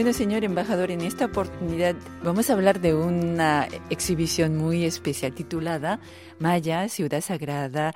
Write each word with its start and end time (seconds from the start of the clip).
Bueno, 0.00 0.14
señor 0.14 0.44
embajador, 0.44 0.90
en 0.90 1.02
esta 1.02 1.26
oportunidad 1.26 1.94
vamos 2.24 2.48
a 2.48 2.54
hablar 2.54 2.80
de 2.80 2.94
una 2.94 3.68
exhibición 3.90 4.56
muy 4.56 4.86
especial 4.86 5.34
titulada 5.34 6.00
Maya, 6.38 6.88
Ciudad 6.88 7.20
Sagrada, 7.20 7.92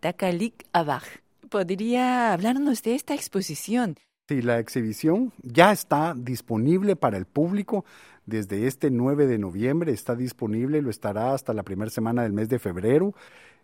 Takalik 0.00 0.66
Abaj. 0.74 1.04
¿Podría 1.48 2.34
hablarnos 2.34 2.82
de 2.82 2.94
esta 2.94 3.14
exposición? 3.14 3.96
Sí, 4.28 4.42
la 4.42 4.58
exhibición 4.58 5.32
ya 5.42 5.72
está 5.72 6.12
disponible 6.14 6.96
para 6.96 7.16
el 7.16 7.24
público 7.24 7.86
desde 8.26 8.66
este 8.66 8.90
9 8.90 9.26
de 9.26 9.38
noviembre. 9.38 9.92
Está 9.92 10.14
disponible, 10.14 10.82
lo 10.82 10.90
estará 10.90 11.32
hasta 11.32 11.54
la 11.54 11.62
primera 11.62 11.90
semana 11.90 12.24
del 12.24 12.34
mes 12.34 12.50
de 12.50 12.58
febrero. 12.58 13.14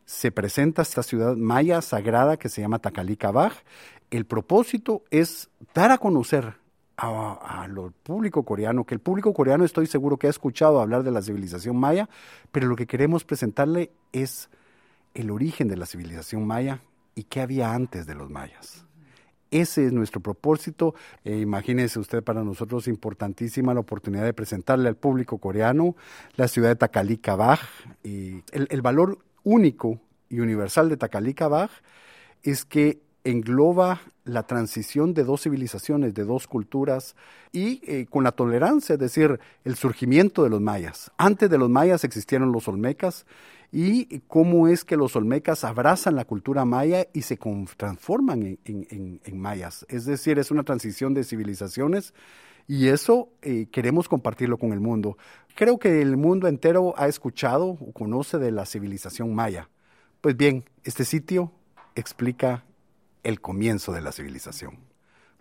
Se 0.07 0.33
presenta 0.33 0.81
esta 0.81 1.03
ciudad 1.03 1.37
maya 1.37 1.83
sagrada 1.83 2.39
que 2.39 2.49
se 2.49 2.63
llama 2.63 2.79
Takalik 2.79 3.23
Abaj. 3.27 3.53
El 4.11 4.25
propósito 4.25 5.05
es 5.11 5.51
dar 5.75 5.91
a 5.91 5.99
conocer 5.99 6.64
a, 6.97 7.67
lo 7.69 7.93
público 8.03 8.45
coreano, 8.45 8.85
que 8.85 8.95
el 8.95 9.01
público 9.01 9.33
coreano 9.33 9.65
estoy 9.65 9.87
seguro 9.87 10.17
que 10.17 10.27
ha 10.27 10.31
escuchado 10.31 10.81
hablar 10.81 11.03
de 11.03 11.11
la 11.11 11.23
civilización 11.23 11.77
maya, 11.77 12.09
pero 12.53 12.69
lo 12.69 12.77
que 12.77 12.87
queremos 12.87 13.25
presentarle 13.25 13.91
es 14.13 14.49
el 15.15 15.31
origen 15.31 15.69
de 15.69 15.77
la 15.77 15.87
civilización 15.87 16.47
maya 16.47 16.81
y 17.15 17.25
qué 17.25 17.41
había 17.41 17.73
antes 17.73 18.07
de 18.07 18.15
los 18.15 18.31
mayas. 18.31 18.85
Ese 19.51 19.87
es 19.87 19.93
nuestro 19.93 20.21
propósito. 20.21 20.95
Eh, 21.25 21.39
imagínese 21.39 22.01
usted, 22.01 22.25
para 22.25 22.43
nosotros 22.43 22.89
importantísima 22.89 23.73
la 23.73 23.81
oportunidad 23.81 24.25
de 24.25 24.33
presentarle 24.33 24.89
al 24.89 24.97
público 24.97 25.39
coreano 25.39 25.95
la 26.35 26.49
ciudad 26.49 26.71
de 26.71 26.77
Takalikabaj. 26.77 27.61
Y 28.03 28.43
el, 28.51 28.67
el 28.71 28.83
valor 28.83 29.19
único 29.45 30.01
y 30.29 30.41
universal 30.41 30.89
de 30.89 30.97
Takalikabaj 30.97 31.71
es 32.43 32.65
que 32.65 33.04
engloba 33.25 34.01
la 34.25 34.47
transición 34.47 35.13
de 35.15 35.25
dos 35.25 35.43
civilizaciones, 35.43 36.15
de 36.15 36.25
dos 36.25 36.47
culturas, 36.47 37.17
y 37.53 37.81
eh, 37.85 38.07
con 38.09 38.25
la 38.25 38.33
tolerancia, 38.33 38.95
es 38.95 38.99
decir, 38.99 39.41
el 39.65 39.77
surgimiento 39.77 40.45
de 40.45 40.51
los 40.51 40.61
mayas. 40.61 41.11
Antes 41.19 41.51
de 41.51 41.59
los 41.59 41.69
mayas 41.69 42.05
existieron 42.05 42.53
los 42.53 42.69
olmecas, 42.69 43.27
y 43.77 44.21
cómo 44.29 44.69
es 44.69 44.85
que 44.85 44.97
los 44.97 45.17
olmecas 45.17 45.65
abrazan 45.65 46.15
la 46.15 46.25
cultura 46.25 46.65
maya 46.65 47.09
y 47.13 47.23
se 47.23 47.37
transforman 47.77 48.57
en, 48.65 49.21
mayas. 49.41 49.85
Es 49.89 50.05
decir, 50.05 50.39
es 50.39 50.53
una 50.53 50.63
transición 50.63 51.13
de 51.13 51.25
civilizaciones 51.25 52.15
y 52.69 52.87
eso 52.87 53.31
eh, 53.43 53.67
queremos 53.73 54.09
compartirlo 54.09 54.59
con 54.59 54.73
el 54.73 54.79
mundo. 54.79 55.19
Creo 55.57 55.79
que 55.79 56.01
el 56.03 56.17
mundo 56.17 56.47
entero 56.47 56.95
ha 56.97 57.09
escuchado 57.09 57.67
o 57.67 57.93
conoce 57.93 58.39
de 58.39 58.53
la 58.53 58.65
civilización 58.65 59.35
maya. 59.35 59.69
Pues 60.21 60.37
bien, 60.37 60.65
este 60.85 61.05
sitio 61.05 61.51
explica 61.97 62.63
el 63.25 63.41
comienzo 63.41 63.93
de 63.93 64.03
la 64.03 64.13
civilización. 64.13 64.79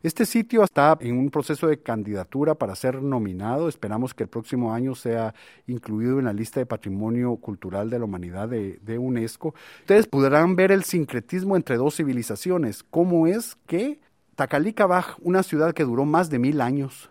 Este 0.04 0.26
sitio 0.26 0.66
está 0.66 0.98
en 1.00 1.18
un 1.18 1.30
proceso 1.30 1.68
de 1.68 1.80
candidatura 1.80 2.56
para 2.56 2.76
ser 2.76 3.02
nominado. 3.02 3.70
Esperamos 3.70 4.14
que 4.14 4.24
el 4.24 4.30
próximo 4.30 4.74
año 4.74 4.96
sea 4.96 5.34
incluido 5.66 6.20
en 6.20 6.26
la 6.26 6.34
lista 6.34 6.60
de 6.60 6.66
Patrimonio 6.66 7.38
Cultural 7.38 7.90
de 7.90 8.00
la 8.00 8.06
Humanidad 8.06 8.50
de, 8.50 8.98
UNESCO. 9.00 9.56
Ustedes 9.80 10.08
podrán 10.08 10.58
ver 10.58 10.74
el 10.74 10.84
sincretismo 10.84 11.56
entre 11.56 11.78
dos 11.78 11.96
civilizaciones. 11.96 12.84
¿Cómo 12.84 13.28
es 13.28 13.56
que 13.66 14.02
Takalikabaj, 14.36 15.16
una 15.22 15.42
ciudad 15.42 15.74
que 15.74 15.86
duró 15.86 16.04
más 16.04 16.30
de 16.30 16.40
mil 16.40 16.60
años, 16.60 17.10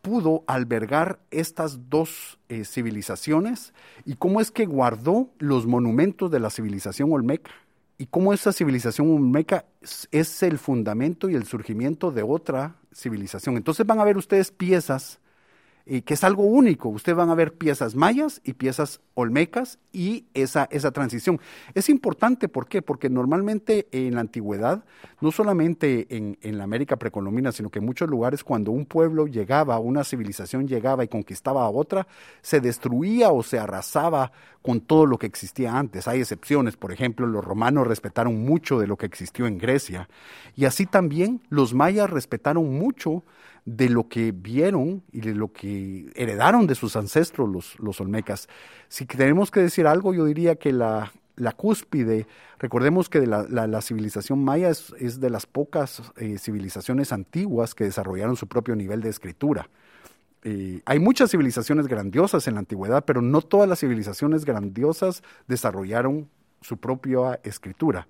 pudo 0.00 0.42
albergar 0.46 1.18
estas 1.30 1.90
dos 1.90 2.38
eh, 2.48 2.64
civilizaciones 2.64 3.74
y 4.06 4.14
cómo 4.14 4.40
es 4.40 4.50
que 4.50 4.64
guardó 4.64 5.28
los 5.38 5.66
monumentos 5.66 6.30
de 6.30 6.40
la 6.40 6.48
civilización 6.48 7.12
olmeca? 7.12 7.50
Y 8.02 8.06
cómo 8.06 8.32
esa 8.32 8.52
civilización 8.52 9.14
olmeca 9.14 9.64
es 10.10 10.42
el 10.42 10.58
fundamento 10.58 11.30
y 11.30 11.36
el 11.36 11.44
surgimiento 11.44 12.10
de 12.10 12.24
otra 12.24 12.74
civilización. 12.92 13.56
Entonces 13.56 13.86
van 13.86 14.00
a 14.00 14.04
ver 14.04 14.16
ustedes 14.16 14.50
piezas 14.50 15.20
que 15.84 16.14
es 16.14 16.24
algo 16.24 16.44
único. 16.44 16.88
Ustedes 16.88 17.16
van 17.16 17.30
a 17.30 17.34
ver 17.34 17.54
piezas 17.54 17.94
mayas 17.94 18.40
y 18.44 18.52
piezas 18.54 19.00
olmecas 19.14 19.78
y 19.92 20.26
esa, 20.34 20.68
esa 20.70 20.90
transición. 20.90 21.40
Es 21.74 21.88
importante, 21.88 22.48
¿por 22.48 22.68
qué? 22.68 22.82
Porque 22.82 23.10
normalmente 23.10 23.88
en 23.92 24.14
la 24.14 24.20
antigüedad, 24.20 24.84
no 25.20 25.32
solamente 25.32 26.06
en, 26.16 26.38
en 26.40 26.58
la 26.58 26.64
América 26.64 26.96
precolombina, 26.96 27.52
sino 27.52 27.70
que 27.70 27.80
en 27.80 27.86
muchos 27.86 28.08
lugares 28.08 28.44
cuando 28.44 28.70
un 28.70 28.86
pueblo 28.86 29.26
llegaba, 29.26 29.78
una 29.78 30.04
civilización 30.04 30.68
llegaba 30.68 31.04
y 31.04 31.08
conquistaba 31.08 31.64
a 31.64 31.70
otra, 31.70 32.06
se 32.40 32.60
destruía 32.60 33.30
o 33.30 33.42
se 33.42 33.58
arrasaba 33.58 34.32
con 34.62 34.80
todo 34.80 35.06
lo 35.06 35.18
que 35.18 35.26
existía 35.26 35.76
antes. 35.76 36.08
Hay 36.08 36.20
excepciones, 36.20 36.76
por 36.76 36.92
ejemplo, 36.92 37.26
los 37.26 37.44
romanos 37.44 37.86
respetaron 37.86 38.44
mucho 38.44 38.78
de 38.78 38.86
lo 38.86 38.96
que 38.96 39.06
existió 39.06 39.46
en 39.46 39.58
Grecia 39.58 40.08
y 40.54 40.64
así 40.64 40.86
también 40.86 41.42
los 41.48 41.74
mayas 41.74 42.08
respetaron 42.08 42.78
mucho 42.78 43.24
de 43.64 43.88
lo 43.88 44.08
que 44.08 44.32
vieron 44.32 45.02
y 45.12 45.20
de 45.20 45.34
lo 45.34 45.52
que 45.52 46.10
heredaron 46.14 46.66
de 46.66 46.74
sus 46.74 46.96
ancestros 46.96 47.48
los, 47.48 47.78
los 47.78 48.00
olmecas. 48.00 48.48
Si 48.88 49.06
tenemos 49.06 49.50
que 49.50 49.60
decir 49.60 49.86
algo, 49.86 50.14
yo 50.14 50.24
diría 50.24 50.56
que 50.56 50.72
la, 50.72 51.12
la 51.36 51.52
cúspide, 51.52 52.26
recordemos 52.58 53.08
que 53.08 53.26
la, 53.26 53.44
la, 53.48 53.80
civilización 53.82 54.42
maya 54.42 54.68
es, 54.68 54.92
es, 54.98 55.20
de 55.20 55.30
las 55.30 55.46
pocas 55.46 56.02
eh, 56.16 56.38
civilizaciones 56.38 57.12
antiguas 57.12 57.74
que 57.74 57.84
desarrollaron 57.84 58.36
su 58.36 58.48
propio 58.48 58.74
nivel 58.74 59.00
de 59.00 59.10
escritura. 59.10 59.68
Eh, 60.44 60.82
hay 60.84 60.98
muchas 60.98 61.30
civilizaciones 61.30 61.86
grandiosas 61.86 62.48
en 62.48 62.54
la 62.54 62.60
antigüedad, 62.60 63.04
pero 63.04 63.22
no 63.22 63.42
todas 63.42 63.68
las 63.68 63.78
civilizaciones 63.78 64.44
grandiosas 64.44 65.22
desarrollaron 65.46 66.28
su 66.60 66.78
propia 66.78 67.38
escritura. 67.44 68.08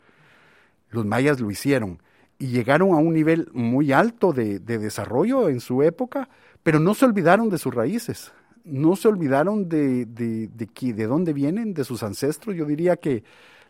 Los 0.91 1.05
mayas 1.05 1.41
lo 1.41 1.51
hicieron 1.51 2.03
y 2.43 2.49
llegaron 2.49 2.93
a 2.93 2.97
un 2.97 3.15
nivel 3.15 3.49
muy 3.53 3.93
alto 3.93 4.33
de, 4.33 4.59
desarrollo 4.59 5.49
en 5.49 5.61
su 5.61 5.85
época, 5.85 6.29
pero 6.65 6.81
no 6.81 6.93
se 6.93 7.05
olvidaron 7.05 7.49
de 7.49 7.57
sus 7.57 7.73
raíces, 7.73 8.33
no 8.65 8.97
se 8.97 9.07
olvidaron 9.07 9.69
de, 9.69 10.07
de, 10.07 10.49
de, 10.49 11.07
dónde 11.07 11.33
vienen, 11.35 11.73
de 11.73 11.85
sus 11.85 12.03
ancestros. 12.03 12.57
Yo 12.57 12.65
diría 12.65 12.97
que 12.97 13.23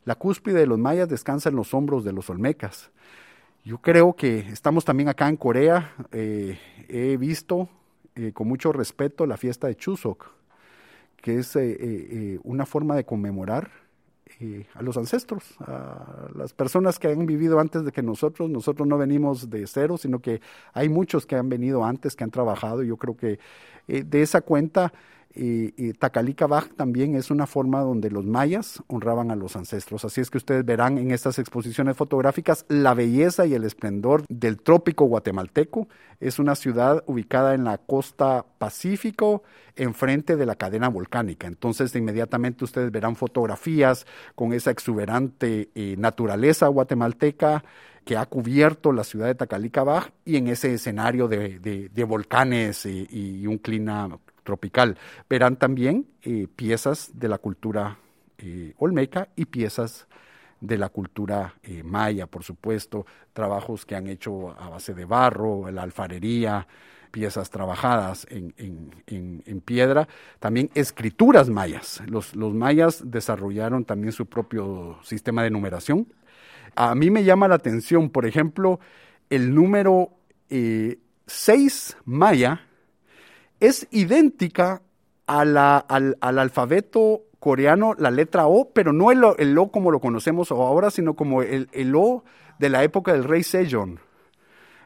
la 0.06 0.14
cúspide 0.14 0.60
de 0.60 0.66
los 0.66 0.78
mayas 0.78 1.06
descansa 1.06 1.50
en 1.50 1.56
los 1.56 1.74
hombros 1.74 2.02
de 2.02 2.14
los 2.14 2.30
olmecas. 2.30 2.90
Yo 3.62 3.76
creo 3.76 4.14
que 4.14 4.38
estamos 4.38 4.86
también 4.86 5.10
acá 5.10 5.28
en 5.28 5.36
Corea, 5.36 5.92
eh, 6.10 6.58
he 6.88 7.18
visto 7.18 7.68
eh, 8.14 8.32
con 8.32 8.48
mucho 8.48 8.72
respeto 8.72 9.26
la 9.26 9.36
fiesta 9.36 9.66
de 9.66 9.76
Chuseok, 9.76 10.30
que 11.20 11.40
es 11.40 11.54
eh, 11.56 12.38
una 12.42 12.64
forma 12.64 12.96
de 12.96 13.04
conmemorar 13.04 13.81
a 14.74 14.82
los 14.82 14.96
ancestros, 14.96 15.56
a 15.60 16.28
las 16.34 16.52
personas 16.52 16.98
que 16.98 17.08
han 17.08 17.26
vivido 17.26 17.60
antes 17.60 17.84
de 17.84 17.92
que 17.92 18.02
nosotros. 18.02 18.50
Nosotros 18.50 18.86
no 18.88 18.98
venimos 18.98 19.50
de 19.50 19.66
cero, 19.66 19.96
sino 19.96 20.20
que 20.20 20.40
hay 20.72 20.88
muchos 20.88 21.26
que 21.26 21.36
han 21.36 21.48
venido 21.48 21.84
antes, 21.84 22.16
que 22.16 22.24
han 22.24 22.30
trabajado. 22.30 22.82
Yo 22.82 22.96
creo 22.96 23.16
que 23.16 23.38
eh, 23.88 24.04
de 24.04 24.22
esa 24.22 24.40
cuenta 24.40 24.92
y, 25.34 25.92
Baj 25.92 26.68
también 26.76 27.14
es 27.14 27.30
una 27.30 27.46
forma 27.46 27.80
donde 27.80 28.10
los 28.10 28.26
mayas 28.26 28.82
honraban 28.88 29.30
a 29.30 29.36
los 29.36 29.56
ancestros. 29.56 30.04
Así 30.04 30.20
es 30.20 30.30
que 30.30 30.38
ustedes 30.38 30.64
verán 30.64 30.98
en 30.98 31.10
estas 31.10 31.38
exposiciones 31.38 31.96
fotográficas 31.96 32.66
la 32.68 32.94
belleza 32.94 33.46
y 33.46 33.54
el 33.54 33.64
esplendor 33.64 34.24
del 34.28 34.60
trópico 34.60 35.06
guatemalteco. 35.06 35.88
Es 36.20 36.38
una 36.38 36.54
ciudad 36.54 37.02
ubicada 37.06 37.54
en 37.54 37.64
la 37.64 37.78
costa 37.78 38.44
Pacífico, 38.58 39.42
enfrente 39.74 40.36
de 40.36 40.46
la 40.46 40.56
cadena 40.56 40.88
volcánica. 40.88 41.46
Entonces, 41.46 41.94
inmediatamente 41.96 42.64
ustedes 42.64 42.92
verán 42.92 43.16
fotografías 43.16 44.06
con 44.34 44.52
esa 44.52 44.70
exuberante 44.70 45.70
eh, 45.74 45.96
naturaleza 45.98 46.68
guatemalteca 46.68 47.64
que 48.04 48.16
ha 48.16 48.26
cubierto 48.26 48.92
la 48.92 49.04
ciudad 49.04 49.26
de 49.26 49.34
Takalikabaj 49.34 50.10
y 50.24 50.36
en 50.36 50.48
ese 50.48 50.74
escenario 50.74 51.28
de, 51.28 52.04
volcanes 52.04 52.84
y 52.84 53.46
un 53.46 53.58
clima 53.58 54.08
tropical. 54.42 54.98
Verán 55.28 55.56
también 55.56 56.06
eh, 56.22 56.46
piezas 56.54 57.10
de 57.14 57.28
la 57.28 57.38
cultura 57.38 57.98
eh, 58.38 58.74
olmeca 58.78 59.28
y 59.36 59.46
piezas 59.46 60.06
de 60.60 60.78
la 60.78 60.88
cultura 60.88 61.54
eh, 61.62 61.82
maya, 61.82 62.26
por 62.26 62.44
supuesto, 62.44 63.06
trabajos 63.32 63.84
que 63.84 63.96
han 63.96 64.06
hecho 64.06 64.50
a 64.50 64.68
base 64.68 64.94
de 64.94 65.04
barro, 65.04 65.70
la 65.70 65.82
alfarería, 65.82 66.66
piezas 67.10 67.50
trabajadas 67.50 68.26
en, 68.30 68.54
en, 69.06 69.60
piedra, 69.60 70.08
también 70.38 70.70
escrituras 70.74 71.50
mayas. 71.50 72.02
Los, 72.06 72.34
los, 72.34 72.54
mayas 72.54 73.02
desarrollaron 73.04 73.84
también 73.84 74.12
su 74.12 74.26
propio 74.26 74.98
sistema 75.02 75.42
de 75.42 75.50
numeración. 75.50 76.06
A 76.74 76.94
mí 76.94 77.10
me 77.10 77.24
llama 77.24 77.48
la 77.48 77.56
atención, 77.56 78.08
por 78.08 78.24
ejemplo, 78.24 78.80
el 79.28 79.54
número 79.54 80.10
6 81.26 81.96
maya 82.04 82.62
es 83.62 83.86
idéntica 83.92 84.82
al, 85.26 85.56
alfabeto 86.20 87.22
coreano, 87.38 87.94
la 87.96 88.10
letra 88.10 88.46
O, 88.46 88.70
pero 88.70 88.92
no 88.92 89.12
el, 89.12 89.58
O 89.58 89.70
como 89.70 89.92
lo 89.92 90.00
conocemos 90.00 90.50
ahora, 90.50 90.90
sino 90.90 91.14
como 91.14 91.42
el, 91.42 91.94
O 91.94 92.24
de 92.58 92.68
la 92.68 92.82
época 92.82 93.12
del 93.12 93.22
rey 93.22 93.44
Sejong, 93.44 93.98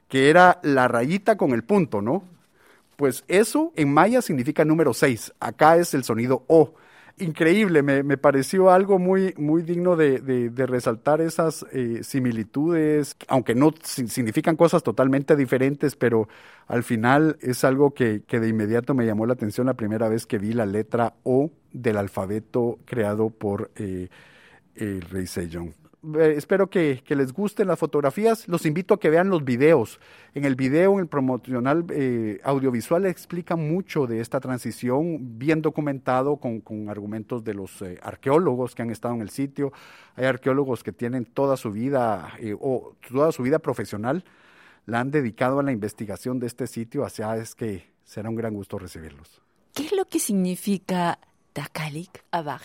que 0.08 0.28
era 0.28 0.61
la 0.62 0.88
rayita 0.88 1.38
con 1.38 1.52
el 1.52 1.64
punto, 1.64 2.02
¿no? 2.02 2.25
Pues 2.96 3.25
eso 3.28 3.73
en 3.76 3.94
maya 3.94 4.20
significa 4.20 4.64
número 4.64 4.93
6. 4.93 5.32
Acá 5.40 5.76
es 5.76 5.94
el 5.94 6.05
sonido 6.05 6.44
O. 6.46 6.75
increíble, 7.18 7.82
me, 7.82 8.16
pareció 8.18 8.70
algo 8.70 8.98
muy, 8.98 9.34
muy 9.36 9.62
digno 9.62 9.96
de, 9.96 10.50
resaltar 10.66 11.20
esas 11.20 11.64
eh, 11.72 12.00
similitudes, 12.02 13.16
aunque 13.28 13.54
no 13.54 13.72
significan 13.82 14.56
cosas 14.56 14.82
totalmente 14.82 15.36
diferentes, 15.36 15.96
pero 15.96 16.28
al 16.66 16.82
final 16.82 17.38
es 17.40 17.64
algo 17.64 17.92
que, 17.94 18.22
que, 18.26 18.40
de 18.40 18.48
inmediato 18.48 18.94
me 18.94 19.06
llamó 19.06 19.26
la 19.26 19.34
atención 19.34 19.66
la 19.66 19.74
primera 19.74 20.08
vez 20.08 20.26
que 20.26 20.38
vi 20.38 20.52
la 20.52 20.66
letra 20.66 21.14
O 21.22 21.50
del 21.72 21.96
alfabeto 21.96 22.78
creado 22.84 23.30
por 23.30 23.70
eh, 23.76 24.08
el 24.74 25.02
rey 25.02 25.26
Sejong. 25.26 25.85
Eh, 26.14 26.35
espero 26.37 26.69
que, 26.69 27.03
les 27.08 27.32
gusten 27.32 27.69
las 27.69 27.79
fotografías. 27.79 28.47
Los 28.49 28.67
invito 28.67 28.94
a 28.94 29.00
que 29.00 29.11
vean 29.11 29.29
los 29.29 29.44
videos. 29.44 29.99
En 30.35 30.44
el 30.44 30.55
video, 30.55 30.94
en 30.94 31.00
el 31.00 31.06
promocional 31.08 31.85
eh, 31.91 32.41
audiovisual, 32.44 33.06
explica 33.06 33.56
mucho 33.56 34.06
de 34.06 34.20
esta 34.20 34.41
transición, 34.41 35.38
bien 35.38 35.62
documentado 35.62 36.37
con, 36.37 36.62
argumentos 36.88 37.43
de 37.43 37.55
los 37.55 37.82
eh, 37.82 37.99
arqueólogos 38.03 38.75
que 38.75 38.82
han 38.82 38.91
estado 38.91 39.14
en 39.14 39.23
el 39.23 39.31
sitio. 39.31 39.73
Hay 40.14 40.26
arqueólogos 40.26 40.82
que 40.82 40.93
tienen 40.93 41.25
toda 41.25 41.56
su 41.56 41.73
vida 41.73 42.32
o 42.61 42.94
toda 43.11 43.32
su 43.32 43.43
vida 43.43 43.58
profesional 43.58 44.25
la 44.87 45.00
han 45.00 45.11
dedicado 45.11 45.58
a 45.58 45.62
la 45.64 45.73
investigación 45.73 46.38
de 46.38 46.47
este 46.47 46.69
sitio, 46.69 47.05
así 47.05 47.20
es 47.23 47.56
que 47.56 47.91
será 48.05 48.31
un 48.31 48.37
gran 48.37 48.55
gusto 48.55 48.79
recibirlos. 48.79 49.43
¿Qué 49.75 49.87
es 49.87 49.93
lo 49.93 50.05
que 50.05 50.20
significa 50.20 51.19
Takalik 51.53 52.25
Abaj? 52.31 52.62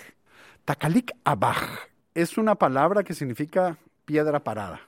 Takalik 0.64 1.14
Abaj 1.24 1.91
es 2.16 2.38
una 2.38 2.56
palabra 2.56 3.04
que 3.04 3.14
significa 3.14 3.78
piedra 4.06 4.44
parada. 4.44 4.82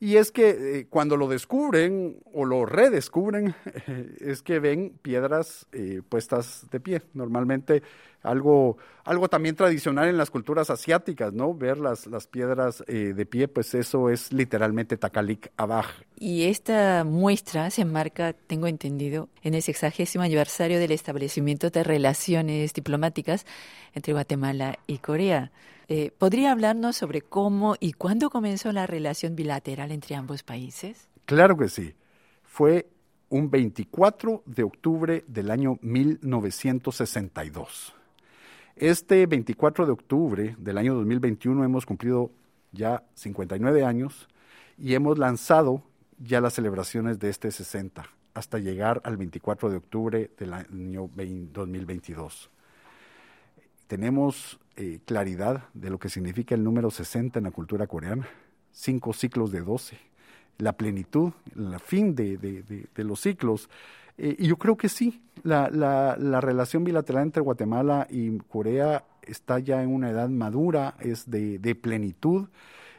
Y 0.00 0.16
es 0.16 0.30
que 0.30 0.50
eh, 0.50 0.86
cuando 0.90 1.16
lo 1.16 1.28
descubren 1.28 2.18
o 2.32 2.44
lo 2.44 2.66
redescubren, 2.66 3.54
es 4.20 4.42
que 4.42 4.58
ven 4.58 4.98
piedras 5.00 5.66
eh, 5.72 6.02
puestas 6.06 6.66
de 6.70 6.80
pie. 6.80 7.02
Normalmente 7.14 7.82
algo, 8.22 8.76
algo 9.04 9.28
también 9.28 9.54
tradicional 9.54 10.08
en 10.08 10.16
las 10.16 10.30
culturas 10.30 10.68
asiáticas, 10.70 11.32
¿no? 11.32 11.54
Ver 11.54 11.78
las, 11.78 12.06
las 12.06 12.26
piedras 12.26 12.82
eh, 12.86 13.12
de 13.14 13.26
pie, 13.26 13.48
pues 13.48 13.74
eso 13.74 14.10
es 14.10 14.32
literalmente 14.32 14.96
Takalik 14.96 15.50
Abaj. 15.56 15.86
Y 16.18 16.44
esta 16.44 17.04
muestra 17.04 17.70
se 17.70 17.82
enmarca, 17.82 18.32
tengo 18.32 18.66
entendido, 18.66 19.28
en 19.42 19.54
el 19.54 19.62
sexagésimo 19.62 20.24
aniversario 20.24 20.78
del 20.80 20.90
establecimiento 20.90 21.70
de 21.70 21.84
relaciones 21.84 22.72
diplomáticas 22.72 23.46
entre 23.94 24.12
Guatemala 24.12 24.78
y 24.86 24.98
Corea. 24.98 25.52
Eh, 25.88 26.12
¿Podría 26.16 26.52
hablarnos 26.52 26.96
sobre 26.96 27.20
cómo 27.20 27.74
y 27.78 27.92
cuándo 27.92 28.30
comenzó 28.30 28.72
la 28.72 28.86
relación 28.86 29.36
bilateral 29.36 29.90
entre 29.90 30.14
ambos 30.14 30.42
países? 30.42 31.10
Claro 31.26 31.58
que 31.58 31.68
sí. 31.68 31.94
Fue 32.42 32.88
un 33.28 33.50
24 33.50 34.44
de 34.46 34.62
octubre 34.62 35.24
del 35.26 35.50
año 35.50 35.78
1962. 35.82 37.94
Este 38.76 39.26
24 39.26 39.84
de 39.86 39.92
octubre 39.92 40.56
del 40.58 40.78
año 40.78 40.94
2021 40.94 41.64
hemos 41.64 41.86
cumplido 41.86 42.30
ya 42.72 43.04
59 43.14 43.84
años 43.84 44.28
y 44.78 44.94
hemos 44.94 45.18
lanzado 45.18 45.82
ya 46.18 46.40
las 46.40 46.54
celebraciones 46.54 47.18
de 47.18 47.28
este 47.28 47.50
60 47.50 48.08
hasta 48.32 48.58
llegar 48.58 49.02
al 49.04 49.16
24 49.16 49.70
de 49.70 49.76
octubre 49.76 50.30
del 50.38 50.54
año 50.54 51.10
2022 51.14 52.50
tenemos 53.86 54.58
eh, 54.76 54.98
claridad 55.04 55.68
de 55.74 55.90
lo 55.90 55.98
que 55.98 56.08
significa 56.08 56.54
el 56.54 56.64
número 56.64 56.90
60 56.90 57.38
en 57.38 57.44
la 57.44 57.50
cultura 57.50 57.86
coreana, 57.86 58.26
cinco 58.72 59.12
ciclos 59.12 59.52
de 59.52 59.60
12, 59.60 59.98
la 60.58 60.72
plenitud, 60.72 61.32
el 61.56 61.78
fin 61.80 62.14
de, 62.14 62.88
los 62.96 63.20
ciclos. 63.20 63.68
Eh, 64.18 64.36
y 64.38 64.46
yo 64.46 64.56
creo 64.56 64.76
que 64.76 64.88
sí, 64.88 65.22
la, 65.42 65.68
la, 65.70 66.40
relación 66.40 66.84
bilateral 66.84 67.24
entre 67.24 67.42
Guatemala 67.42 68.06
y 68.10 68.38
Corea 68.38 69.04
está 69.22 69.58
ya 69.58 69.82
en 69.82 69.92
una 69.92 70.10
edad 70.10 70.28
madura, 70.28 70.94
es 71.00 71.30
de, 71.30 71.74
plenitud. 71.80 72.48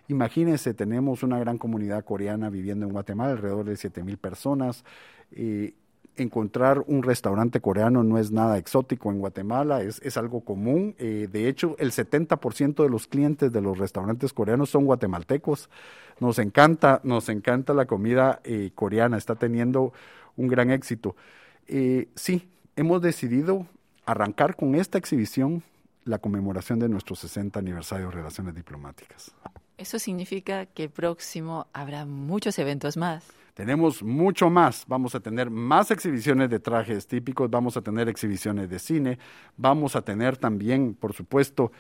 Imagínense, 0.08 0.74
tenemos 0.74 1.24
una 1.24 1.40
gran 1.40 1.58
comunidad 1.58 2.04
coreana 2.04 2.50
viviendo 2.50 2.86
en 2.86 2.92
Guatemala, 2.92 3.32
alrededor 3.32 3.66
de 3.66 3.76
7 3.76 4.04
mil 4.04 4.18
personas. 4.18 4.84
Eh, 5.32 5.74
encontrar 6.18 6.84
un 6.88 7.04
restaurante 7.04 7.60
coreano 7.60 8.04
no 8.04 8.18
es 8.18 8.32
nada 8.32 8.58
exótico 8.58 9.12
en 9.12 9.20
Guatemala, 9.20 9.82
es, 9.82 10.02
es 10.02 10.18
algo 10.18 10.42
común. 10.42 10.96
Eh, 10.98 11.28
de 11.32 11.48
hecho, 11.48 11.76
el 11.80 11.92
70% 11.92 12.84
de 12.84 12.90
los 12.90 13.08
clientes 13.08 13.52
de 13.52 13.62
los 13.62 13.78
restaurantes 13.78 14.34
coreanos 14.34 14.70
son 14.70 14.86
guatemaltecos. 14.86 15.70
Nos 16.20 16.40
encanta, 16.40 17.02
nos 17.04 17.30
encanta 17.30 17.74
la 17.74 17.86
comida 17.86 18.40
eh, 18.44 18.72
coreana, 18.76 19.18
está 19.18 19.36
teniendo 19.36 19.94
un 20.38 20.48
gran 20.48 20.72
éxito. 20.72 21.16
Eh, 21.68 22.10
sí, 22.16 22.50
hemos 22.76 23.02
decidido 23.02 23.68
arrancar 24.06 24.56
con 24.56 24.76
esta 24.76 24.98
exhibición 24.98 25.64
la 26.06 26.20
conmemoración 26.20 26.80
de 26.80 26.88
nuestro 26.88 27.16
60 27.16 27.60
aniversario 27.60 28.08
de 28.08 28.12
Relaciones 28.14 28.56
Diplomáticas. 28.56 29.32
Eso 29.78 30.00
significa 30.00 30.68
que 30.68 30.88
próximo 30.88 31.68
habrá 31.74 32.06
muchos 32.06 32.60
eventos 32.60 32.96
más. 32.96 33.26
Tenemos 33.56 34.04
mucho 34.04 34.52
más. 34.52 34.86
Vamos 34.88 35.16
a 35.16 35.20
tener 35.20 35.50
más 35.50 35.90
exhibiciones 35.90 36.50
de 36.50 36.60
trajes 36.60 37.08
típicos, 37.08 37.50
vamos 37.50 37.76
a 37.78 37.82
tener 37.82 38.08
exhibiciones 38.08 38.70
de 38.70 38.78
cine, 38.78 39.18
vamos 39.58 39.96
a 39.96 40.04
tener 40.04 40.38
también, 40.38 40.94
por 40.94 41.14
supuesto, 41.14 41.72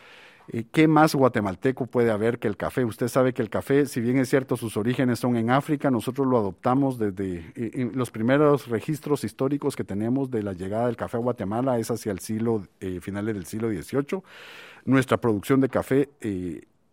eh, 0.47 0.65
¿Qué 0.71 0.87
más 0.87 1.15
guatemalteco 1.15 1.87
puede 1.87 2.11
haber 2.11 2.37
que 2.37 2.47
el 2.47 2.57
café? 2.57 2.85
Usted 2.85 3.07
sabe 3.07 3.33
que 3.33 3.41
el 3.41 3.49
café, 3.49 3.85
si 3.87 3.99
bien 3.99 4.17
es 4.17 4.29
cierto, 4.29 4.57
sus 4.57 4.77
orígenes 4.77 5.19
son 5.19 5.37
en 5.37 5.49
África, 5.49 5.89
nosotros 5.89 6.27
lo 6.27 6.37
adoptamos 6.37 6.99
desde 6.99 7.51
eh, 7.55 7.89
los 7.93 8.11
primeros 8.11 8.67
registros 8.67 9.23
históricos 9.23 9.75
que 9.75 9.83
tenemos 9.83 10.29
de 10.29 10.43
la 10.43 10.53
llegada 10.53 10.85
del 10.85 10.97
café 10.97 11.17
a 11.17 11.19
Guatemala 11.19 11.79
es 11.79 11.89
hacia 11.89 12.11
el 12.11 12.19
siglo, 12.19 12.67
eh, 12.79 12.99
finales 13.01 13.33
del 13.33 13.45
siglo 13.45 13.69
XVIII. 13.69 14.21
Nuestra 14.85 15.17
producción 15.17 15.61
de 15.61 15.69
café 15.69 16.09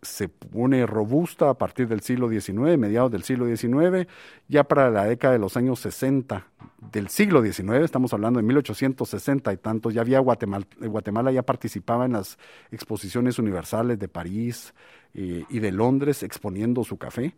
se 0.03 0.29
pone 0.29 0.85
robusta 0.85 1.49
a 1.49 1.55
partir 1.55 1.87
del 1.87 2.01
siglo 2.01 2.29
XIX, 2.29 2.77
mediados 2.77 3.11
del 3.13 3.23
siglo 3.23 3.47
XIX, 3.47 4.09
ya 4.49 4.65
para 4.65 4.91
la 4.91 5.05
década 5.05 5.35
de 5.35 5.39
los 5.39 5.57
años 5.57 5.79
60 5.79 6.45
del 6.91 7.09
siglo 7.09 7.41
XIX, 7.41 7.85
estamos 7.85 8.13
hablando 8.13 8.41
de 8.41 8.47
1860 8.47 9.53
y 9.53 9.57
tantos, 9.59 9.95
ya 9.95 10.01
había 10.01 10.19
Guatemala, 10.19 10.67
Guatemala 10.81 11.31
ya 11.31 11.43
participaba 11.43 12.05
en 12.05 12.13
las 12.13 12.37
exposiciones 12.73 13.39
universales 13.39 13.97
de 14.01 14.09
París 14.09 14.75
eh, 15.15 15.45
y 15.49 15.59
de 15.59 15.73
Londres 15.73 16.23
exponiendo 16.23 16.85
su 16.85 16.97
café. 16.97 17.35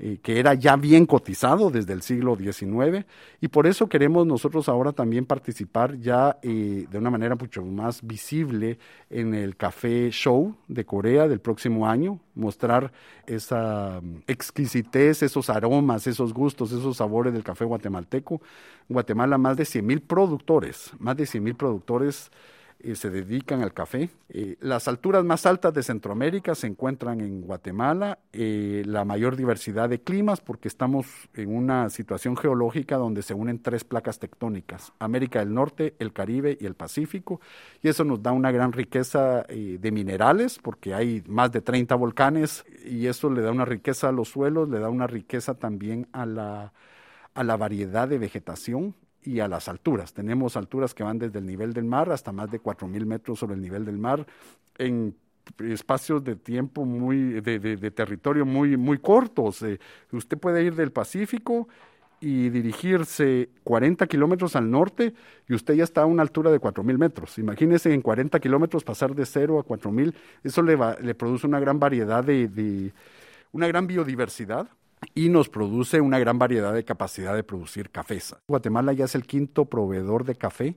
Eh, 0.00 0.20
que 0.22 0.38
era 0.38 0.54
ya 0.54 0.76
bien 0.76 1.06
cotizado 1.06 1.70
desde 1.70 1.92
el 1.92 2.02
siglo 2.02 2.36
XIX 2.36 3.04
y 3.40 3.48
por 3.48 3.66
eso 3.66 3.88
queremos 3.88 4.24
nosotros 4.28 4.68
ahora 4.68 4.92
también 4.92 5.26
participar 5.26 5.98
ya 5.98 6.38
eh, 6.40 6.86
de 6.88 6.98
una 6.98 7.10
manera 7.10 7.34
mucho 7.34 7.64
más 7.64 8.06
visible 8.06 8.78
en 9.10 9.34
el 9.34 9.56
Café 9.56 10.10
Show 10.12 10.54
de 10.68 10.84
Corea 10.84 11.26
del 11.26 11.40
próximo 11.40 11.88
año, 11.88 12.20
mostrar 12.36 12.92
esa 13.26 14.00
mm, 14.00 14.22
exquisitez, 14.28 15.24
esos 15.24 15.50
aromas, 15.50 16.06
esos 16.06 16.32
gustos, 16.32 16.70
esos 16.70 16.98
sabores 16.98 17.32
del 17.32 17.42
café 17.42 17.64
guatemalteco. 17.64 18.40
Guatemala 18.88 19.36
más 19.36 19.56
de 19.56 19.64
100 19.64 19.84
mil 19.84 20.00
productores, 20.00 20.92
más 21.00 21.16
de 21.16 21.26
100 21.26 21.42
mil 21.42 21.54
productores 21.56 22.30
eh, 22.80 22.94
se 22.94 23.10
dedican 23.10 23.60
al 23.62 23.74
café. 23.74 24.08
Eh, 24.28 24.56
las 24.60 24.86
alturas 24.86 25.24
más 25.24 25.46
altas 25.46 25.74
de 25.74 25.82
Centroamérica 25.82 26.54
se 26.54 26.68
encuentran 26.68 27.20
en 27.20 27.40
Guatemala, 27.40 28.20
eh, 28.32 28.84
la 28.86 29.04
mayor 29.04 29.34
diversidad 29.34 29.88
de 29.88 30.00
climas 30.00 30.40
porque 30.40 30.68
estamos 30.68 31.06
en 31.34 31.54
una 31.56 31.90
situación 31.90 32.36
geológica 32.36 32.96
donde 32.96 33.22
se 33.22 33.34
unen 33.34 33.60
tres 33.60 33.82
placas 33.82 34.20
tectónicas, 34.20 34.92
América 35.00 35.40
del 35.40 35.54
Norte, 35.54 35.96
el 35.98 36.12
Caribe 36.12 36.56
y 36.60 36.66
el 36.66 36.76
Pacífico, 36.76 37.40
y 37.82 37.88
eso 37.88 38.04
nos 38.04 38.22
da 38.22 38.30
una 38.30 38.52
gran 38.52 38.72
riqueza 38.72 39.42
de 39.48 39.90
minerales 39.90 40.60
porque 40.62 40.94
hay 40.94 41.24
más 41.26 41.50
de 41.50 41.62
30 41.62 41.96
volcanes 41.96 42.64
y 42.84 43.06
eso 43.06 43.28
le 43.28 43.42
da 43.42 43.50
una 43.50 43.64
riqueza 43.64 44.10
a 44.10 44.12
los 44.12 44.28
suelos, 44.28 44.68
le 44.68 44.78
da 44.78 44.88
una 44.88 45.08
riqueza 45.08 45.54
también 45.54 46.06
a 46.12 46.26
la, 46.26 46.72
a 47.34 47.42
la 47.42 47.56
variedad 47.56 48.06
de 48.06 48.18
vegetación 48.18 48.94
y 49.28 49.40
a 49.40 49.48
las 49.48 49.68
alturas. 49.68 50.14
Tenemos 50.14 50.56
alturas 50.56 50.94
que 50.94 51.02
van 51.02 51.18
desde 51.18 51.38
el 51.38 51.44
nivel 51.44 51.74
del 51.74 51.84
mar 51.84 52.10
hasta 52.10 52.32
más 52.32 52.50
de 52.50 52.62
4.000 52.62 53.04
metros 53.04 53.38
sobre 53.38 53.56
el 53.56 53.60
nivel 53.60 53.84
del 53.84 53.98
mar 53.98 54.26
en 54.78 55.14
espacios 55.58 56.24
de 56.24 56.36
tiempo 56.36 56.86
muy, 56.86 57.40
de, 57.42 57.58
de, 57.58 57.90
territorio 57.90 58.46
muy, 58.46 58.78
muy 58.78 58.96
cortos. 58.98 59.62
Eh, 59.62 59.78
usted 60.12 60.38
puede 60.38 60.64
ir 60.64 60.74
del 60.74 60.92
Pacífico 60.92 61.68
y 62.20 62.48
dirigirse 62.48 63.50
40 63.64 64.06
kilómetros 64.06 64.56
al 64.56 64.70
norte 64.70 65.12
y 65.46 65.54
usted 65.54 65.74
ya 65.74 65.84
está 65.84 66.02
a 66.02 66.06
una 66.06 66.22
altura 66.22 66.50
de 66.50 66.58
4.000 66.58 66.96
metros. 66.96 67.36
Imagínese 67.36 67.92
en 67.92 68.00
40 68.00 68.40
kilómetros 68.40 68.82
pasar 68.82 69.14
de 69.14 69.26
0 69.26 69.58
a 69.58 69.64
4.000, 69.64 70.14
eso 70.42 70.62
le, 70.62 70.74
va, 70.74 70.96
le 71.02 71.14
produce 71.14 71.46
una 71.46 71.60
gran 71.60 71.78
variedad 71.78 72.24
de, 72.24 72.48
de, 72.48 72.94
una 73.52 73.66
gran 73.66 73.86
biodiversidad 73.86 74.70
y 75.14 75.28
nos 75.28 75.48
produce 75.48 76.00
una 76.00 76.18
gran 76.18 76.38
variedad 76.38 76.72
de 76.74 76.84
capacidad 76.84 77.34
de 77.34 77.44
producir 77.44 77.90
cafés. 77.90 78.34
Guatemala 78.46 78.92
ya 78.92 79.04
es 79.04 79.14
el 79.14 79.24
quinto 79.24 79.66
proveedor 79.66 80.24
de 80.24 80.34
café 80.34 80.76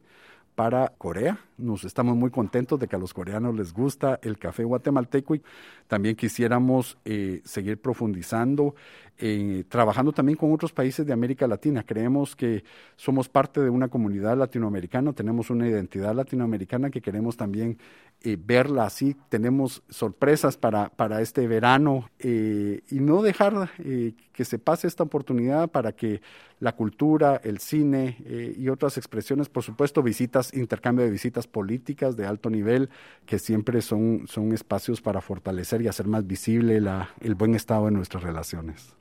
para 0.56 0.90
Corea. 0.98 1.40
Nos 1.58 1.84
estamos 1.84 2.18
muy 2.18 2.32
contentos 2.32 2.80
de 2.80 2.88
que 2.88 2.96
a 2.96 3.00
los 3.00 3.14
coreanos 3.14 3.56
les 3.56 3.72
gusta 3.72 4.20
el 4.24 4.38
café 4.38 4.64
guatemalteco 4.64 5.36
y 5.36 5.42
también 5.88 6.16
quisiéramos 6.16 6.98
eh, 7.06 7.42
seguir 7.44 7.80
profundizando, 7.80 8.76
eh, 9.18 9.64
trabajando 9.70 10.12
también 10.12 10.38
con 10.38 10.52
otros 10.52 10.72
países 10.72 11.06
de 11.06 11.14
América 11.14 11.48
Latina. 11.48 11.84
Creemos 11.84 12.36
que 12.36 12.64
somos 12.96 13.30
parte 13.30 13.62
de 13.62 13.70
una 13.70 13.90
comunidad 13.90 14.38
latinoamericana, 14.38 15.14
tenemos 15.14 15.50
una 15.50 15.68
identidad 15.68 16.16
latinoamericana 16.16 16.90
que 16.90 17.02
queremos 17.02 17.38
también 17.38 17.78
eh, 18.24 18.38
verla 18.44 18.86
así. 18.86 19.16
Tenemos 19.30 19.84
sorpresas 19.90 20.58
para, 20.58 20.90
para 20.90 21.22
este 21.22 21.48
verano 21.48 22.10
y 22.20 23.00
no 23.00 23.22
dejar 23.22 23.70
que 23.78 24.46
se 24.46 24.60
pase 24.60 24.88
esta 24.88 25.04
oportunidad 25.04 25.70
para 25.70 25.92
que 25.92 26.22
la 26.60 26.76
cultura, 26.76 27.42
el 27.44 27.58
cine 27.60 28.18
y 28.58 28.70
otras 28.70 28.98
expresiones, 28.98 29.50
por 29.50 29.64
supuesto, 29.64 30.04
visitas, 30.04 30.41
intercambio 30.54 31.06
de 31.06 31.12
visitas 31.12 31.48
políticas 31.48 32.16
de 32.18 32.26
alto 32.26 32.50
nivel, 32.50 32.90
que 33.26 33.40
siempre 33.40 33.82
son, 33.82 34.28
son 34.28 34.54
espacios 34.54 35.02
para 35.02 35.22
fortalecer 35.22 35.82
y 35.82 35.88
hacer 35.88 36.08
más 36.08 36.26
visible 36.26 36.82
la, 36.82 37.10
el 37.22 37.36
buen 37.36 37.56
estado 37.56 37.86
de 37.86 37.92
nuestras 37.92 38.24
relaciones. 38.24 38.96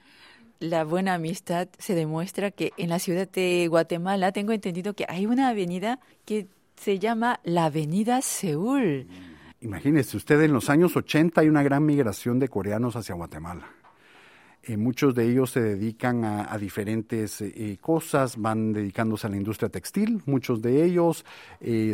La 0.60 0.84
buena 0.84 1.14
amistad 1.14 1.68
se 1.78 1.94
demuestra 1.94 2.50
que 2.50 2.72
en 2.76 2.90
la 2.90 2.98
ciudad 2.98 3.28
de 3.30 3.66
Guatemala 3.68 4.32
tengo 4.32 4.52
entendido 4.52 4.92
que 4.92 5.06
hay 5.08 5.24
una 5.24 5.48
avenida 5.48 6.00
que 6.26 6.48
se 6.76 6.98
llama 6.98 7.40
la 7.44 7.66
Avenida 7.66 8.20
Seúl. 8.20 9.06
Imagínese 9.60 10.16
usted, 10.16 10.40
en 10.42 10.52
los 10.52 10.70
años 10.70 10.96
80 10.96 11.40
hay 11.40 11.48
una 11.48 11.62
gran 11.62 11.84
migración 11.84 12.38
de 12.38 12.48
coreanos 12.48 12.96
hacia 12.96 13.14
Guatemala. 13.14 13.68
Eh, 14.62 14.76
muchos 14.76 15.14
de 15.14 15.24
ellos 15.24 15.52
se 15.52 15.60
dedican 15.60 16.22
a, 16.22 16.58
diferentes 16.58 17.40
eh, 17.40 17.50
eh, 17.56 17.78
cosas, 17.80 18.36
van 18.36 18.74
dedicándose 18.74 19.26
a 19.26 19.30
la 19.30 19.38
industria 19.38 19.70
textil, 19.70 20.20
muchos 20.26 20.60
de 20.60 20.84
ellos 20.84 21.24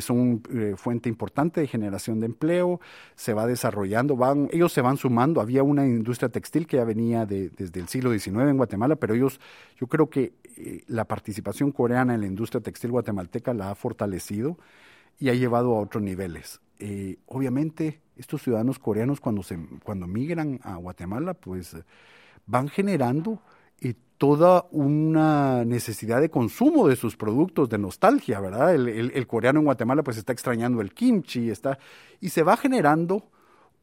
son 0.00 0.42
fuente 0.76 1.08
importante 1.08 1.60
de 1.60 1.68
generación 1.68 2.18
de 2.18 2.26
empleo, 2.26 2.80
se 3.14 3.34
va 3.34 3.46
desarrollando, 3.46 4.16
van, 4.16 4.48
ellos 4.52 4.72
se 4.72 4.80
van 4.80 4.96
sumando, 4.96 5.40
había 5.40 5.62
una 5.62 5.86
industria 5.86 6.28
textil 6.28 6.66
que 6.66 6.78
ya 6.78 6.84
venía 6.84 7.24
desde 7.24 7.80
el 7.80 7.88
siglo 7.88 8.10
XIX 8.10 8.48
en 8.48 8.56
Guatemala, 8.56 8.96
pero 8.96 9.14
ellos, 9.14 9.40
yo 9.78 9.86
creo 9.86 10.10
que 10.10 10.32
la 10.88 11.04
participación 11.04 11.70
coreana 11.70 12.14
en 12.14 12.20
la 12.22 12.26
industria 12.26 12.60
textil 12.60 12.90
guatemalteca 12.90 13.54
la 13.54 13.70
ha 13.70 13.74
fortalecido 13.74 14.58
y 15.18 15.28
ha 15.28 15.34
llevado 15.34 15.76
a 15.76 15.80
otros 15.80 16.02
niveles. 16.02 16.60
obviamente, 17.26 18.00
estos 18.16 18.42
ciudadanos 18.42 18.78
coreanos 18.78 19.20
cuando, 19.20 19.42
se, 19.42 19.58
cuando 19.84 20.06
migran 20.06 20.58
a 20.62 20.76
Guatemala, 20.76 21.34
pues 21.34 21.76
van 22.46 22.68
generando 22.68 23.40
y 23.80 23.94
toda 24.18 24.66
una 24.70 25.64
necesidad 25.64 26.20
de 26.20 26.30
consumo 26.30 26.88
de 26.88 26.96
sus 26.96 27.16
productos, 27.16 27.68
de 27.68 27.78
nostalgia, 27.78 28.40
¿verdad? 28.40 28.74
El, 28.74 29.26
coreano 29.26 29.60
en 29.60 29.66
Guatemala 29.66 30.02
pues 30.02 30.16
está 30.16 30.32
extrañando 30.32 30.80
el 30.80 30.94
kimchi, 30.94 31.50
está, 31.50 31.78
y 32.20 32.30
se 32.30 32.42
va 32.42 32.56
generando 32.56 33.30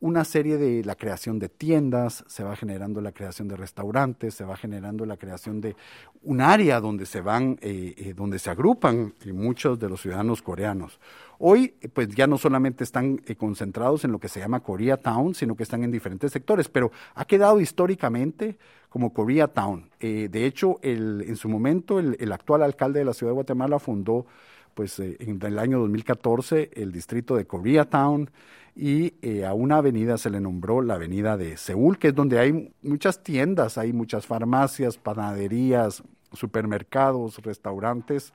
una 0.03 0.25
serie 0.25 0.57
de 0.57 0.83
la 0.83 0.95
creación 0.95 1.39
de 1.39 1.48
tiendas, 1.48 2.25
se 2.27 2.43
va 2.43 2.57
generando 2.57 3.00
la 3.00 3.13
creación 3.13 3.48
de 3.48 3.55
restaurantes, 3.55 4.33
se 4.33 4.43
va 4.43 4.57
generando 4.57 5.05
la 5.05 5.15
creación 5.15 5.62
de 5.62 5.77
un 6.24 6.41
área 6.41 6.81
donde 6.81 7.05
se 7.05 7.22
van, 7.22 7.57
eh, 7.62 7.95
eh, 7.95 8.13
donde 8.13 8.38
se 8.38 8.50
agrupan 8.50 9.13
muchos 9.31 9.79
de 9.79 9.88
los 9.88 10.01
ciudadanos 10.01 10.41
coreanos. 10.41 11.00
Hoy, 11.39 11.75
pues 11.93 12.10
ya 12.10 12.27
no 12.27 12.38
solamente 12.38 12.83
están 12.83 13.22
eh, 13.27 13.38
concentrados 13.38 14.03
en 14.03 14.12
lo 14.12 14.19
que 14.19 14.27
se 14.27 14.41
llama 14.41 14.60
Koreatown, 14.60 15.36
sino 15.36 15.55
que 15.55 15.63
están 15.63 15.86
en 15.86 15.91
diferentes 15.91 16.33
sectores, 16.33 16.67
pero 16.67 16.91
ha 17.15 17.24
quedado 17.24 17.62
históricamente 17.62 18.57
como 18.89 19.13
Koreatown. 19.13 19.89
de 20.00 20.45
hecho, 20.45 20.79
en 20.83 21.36
su 21.38 21.48
momento, 21.48 21.98
el, 21.98 22.17
el 22.19 22.31
actual 22.33 22.62
alcalde 22.62 23.00
de 23.00 23.05
la 23.05 23.13
ciudad 23.13 23.31
de 23.31 23.36
Guatemala 23.36 23.79
fundó 23.79 24.27
pues 24.74 25.00
eh, 25.00 25.18
en 25.20 25.42
el 25.44 25.60
año 25.60 25.80
2014 25.80 26.72
el 26.74 26.92
distrito 26.92 27.36
de 27.36 27.46
Koreatown 27.46 28.30
y 28.75 29.13
eh, 29.22 29.46
a 29.46 29.53
una 29.53 29.77
avenida 29.77 30.18
se 30.18 30.30
le 30.30 30.39
nombró 30.39 30.82
la 30.82 30.96
avenida 30.96 31.38
de 31.38 31.58
Seúl, 31.58 32.00
que 32.00 32.10
es 32.10 32.15
donde 32.15 32.39
hay 32.39 32.74
muchas 32.82 33.24
tiendas, 33.24 33.77
hay 33.77 33.94
muchas 33.94 34.25
farmacias, 34.25 34.98
panaderías, 34.98 36.03
supermercados, 36.32 37.38
restaurantes 37.44 38.34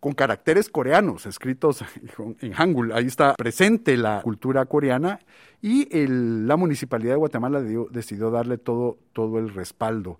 con 0.00 0.12
caracteres 0.12 0.68
coreanos 0.68 1.26
escritos 1.26 1.84
en 2.40 2.52
Hangul. 2.52 2.92
Ahí 2.92 3.06
está 3.06 3.34
presente 3.34 3.96
la 3.96 4.22
cultura 4.22 4.64
coreana 4.66 5.20
y 5.60 5.88
la 6.06 6.56
municipalidad 6.56 7.14
de 7.14 7.18
Guatemala 7.18 7.60
decidió 7.60 8.30
darle 8.30 8.58
todo, 8.58 8.98
todo 9.12 9.38
el 9.38 9.52
respaldo. 9.52 10.18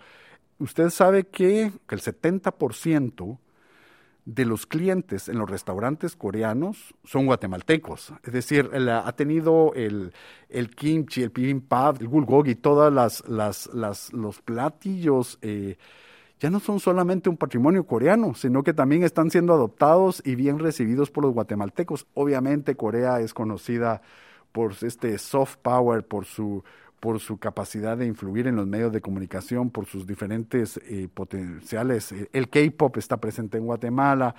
Usted 0.58 0.90
sabe 0.90 1.24
que, 1.24 1.70
que 1.86 1.94
el 1.94 2.00
70% 2.00 3.38
de 4.26 4.44
los 4.44 4.66
clientes 4.66 5.28
en 5.28 5.38
los 5.38 5.48
restaurantes 5.48 6.16
coreanos 6.16 6.94
son 7.04 7.26
guatemaltecos. 7.26 8.12
Es 8.24 8.32
decir, 8.32 8.70
ha 8.74 9.12
tenido 9.12 9.72
el, 9.74 10.12
el 10.48 10.70
kimchi, 10.74 11.22
el 11.22 11.30
bibimbap, 11.30 12.00
el 12.00 12.08
bulgogi, 12.08 12.56
todas 12.56 12.92
las, 12.92 13.24
las 13.28 14.12
los 14.12 14.42
platillos 14.42 15.38
eh, 15.42 15.78
ya 16.40 16.50
no 16.50 16.58
son 16.58 16.80
solamente 16.80 17.30
un 17.30 17.36
patrimonio 17.36 17.86
coreano, 17.86 18.34
sino 18.34 18.62
que 18.62 18.74
también 18.74 19.04
están 19.04 19.30
siendo 19.30 19.54
adoptados 19.54 20.20
y 20.24 20.34
bien 20.34 20.58
recibidos 20.58 21.10
por 21.10 21.24
los 21.24 21.32
guatemaltecos. 21.32 22.06
Obviamente 22.12 22.74
Corea 22.74 23.20
es 23.20 23.32
conocida 23.32 24.02
por 24.50 24.74
este 24.82 25.16
soft 25.18 25.56
power, 25.62 26.04
por 26.04 26.24
su 26.24 26.64
por 27.00 27.20
su 27.20 27.38
capacidad 27.38 27.96
de 27.96 28.06
influir 28.06 28.46
en 28.46 28.56
los 28.56 28.66
medios 28.66 28.92
de 28.92 29.00
comunicación, 29.00 29.70
por 29.70 29.86
sus 29.86 30.06
diferentes 30.06 30.78
eh, 30.88 31.08
potenciales. 31.12 32.12
Eh, 32.12 32.28
el 32.32 32.48
K-Pop 32.48 32.96
está 32.96 33.18
presente 33.18 33.58
en 33.58 33.66
Guatemala. 33.66 34.34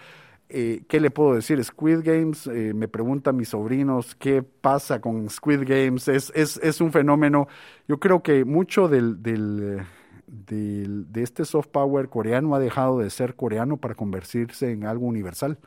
Eh, 0.49 0.83
¿Qué 0.87 0.99
le 0.99 1.11
puedo 1.11 1.35
decir? 1.35 1.63
Squid 1.63 1.99
Games, 2.03 2.47
me 2.47 2.87
preguntan 2.87 3.35
mis 3.35 3.49
sobrinos, 3.49 4.15
¿qué 4.15 4.43
pasa 4.43 5.01
con 5.01 5.29
Squid 5.29 5.63
Games? 5.67 6.07
Es, 6.07 6.31
es, 6.35 6.57
es 6.63 6.79
un 6.79 6.91
fenómeno, 6.93 7.47
yo 7.87 7.99
creo 7.99 8.23
que 8.23 8.45
mucho 8.45 8.87
del, 8.87 9.21
del, 9.21 9.85
de 10.25 11.21
este 11.21 11.43
soft 11.43 11.67
power 11.67 12.07
coreano 12.07 12.55
ha 12.55 12.59
dejado 12.59 12.99
de 12.99 13.09
ser 13.09 13.35
coreano 13.35 13.75
para 13.75 13.95
convertirse 13.95 14.71
en 14.71 14.85
algo 14.85 15.05
universal 15.05 15.59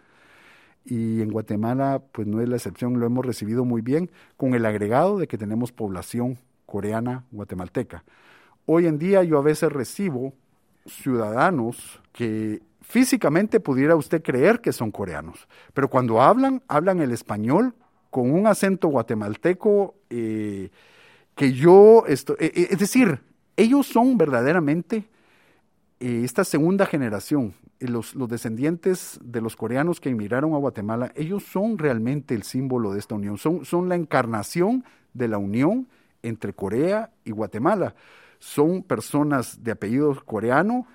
y 0.85 1.21
en 1.21 1.31
Guatemala 1.31 2.03
pues 2.13 2.27
no 2.27 2.41
es 2.41 2.49
la 2.49 2.57
excepción, 2.57 2.99
lo 2.99 3.05
hemos 3.05 3.27
recibido 3.27 3.67
muy 3.67 3.83
bien 3.83 4.11
con 4.39 4.55
el 4.55 4.65
agregado 4.65 5.19
de 5.19 5.29
que 5.29 5.37
tenemos 5.37 5.73
población 5.73 6.39
coreana 6.71 7.25
guatemalteca. 7.33 8.05
Hoy 8.65 8.87
en 8.87 8.99
día 8.99 9.25
yo 9.25 9.37
a 9.37 9.43
veces 9.43 9.73
recibo 9.73 10.33
ciudadanos 10.87 12.01
que 12.13 12.63
físicamente 12.81 13.59
pudiera 13.61 13.97
usted 13.97 14.23
creer 14.23 14.61
que 14.61 14.73
son 14.73 14.91
coreanos, 14.91 15.49
pero 15.75 15.89
cuando 15.89 16.23
hablan, 16.23 16.63
hablan 16.69 17.01
el 17.01 17.11
español 17.11 17.75
con 18.11 18.31
un 18.31 18.47
acento 18.47 18.89
guatemalteco 18.89 19.95
eh, 20.09 20.71
que 21.35 21.53
yo, 21.53 22.05
estoy, 22.07 22.37
eh, 22.39 22.53
eh, 22.55 22.69
es 22.71 22.79
decir, 22.79 23.21
ellos 23.57 23.87
son 23.87 24.17
verdaderamente 24.17 25.09
esta 25.99 26.45
segunda 26.45 26.87
generación, 26.87 27.53
los, 27.79 28.15
los, 28.15 28.27
descendientes 28.27 29.21
de 29.23 29.43
los 29.43 29.55
coreanos 29.55 30.01
que 30.01 30.09
emigraron 30.09 30.55
a 30.55 30.57
Guatemala, 30.57 31.13
ellos 31.15 31.43
son 31.43 31.77
realmente 31.77 32.35
el 32.35 32.43
símbolo 32.43 32.93
de 32.93 33.01
esta 33.01 33.17
unión, 33.17 33.37
son, 33.37 33.67
son 33.67 33.91
la 33.91 33.97
encarnación 33.97 34.85
de 35.13 35.29
la 35.29 35.37
unión 35.37 35.89
entre 36.23 36.53
Corea 36.53 37.11
y 37.25 37.31
Guatemala. 37.31 37.95
Son 38.39 38.83
personas 38.83 39.63
de 39.63 39.73
apellido 39.73 40.17
coreano 40.25 40.87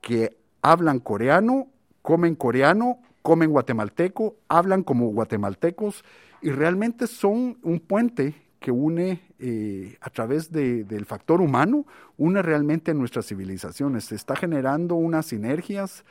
que 0.00 0.36
hablan 0.62 0.98
coreano, 0.98 1.68
comen 2.02 2.34
coreano, 2.34 3.00
comen 3.22 3.50
guatemalteco, 3.50 4.36
hablan 4.48 4.82
como 4.82 5.08
guatemaltecos 5.08 6.04
y 6.42 6.50
realmente 6.50 7.06
son 7.06 7.58
un 7.62 7.80
puente 7.80 8.34
que 8.60 8.70
une 8.70 9.22
eh, 9.38 9.96
a 10.02 10.10
través 10.10 10.52
del 10.52 11.06
factor 11.06 11.40
humano, 11.40 11.86
une 12.18 12.42
realmente 12.42 12.92
nuestras 12.92 13.26
civilizaciones. 13.26 14.04
Se 14.04 14.14
está 14.14 14.36
generando 14.36 14.94
unas 14.96 15.26
sinergias 15.26 16.04